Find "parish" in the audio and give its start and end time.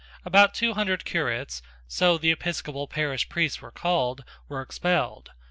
2.87-3.29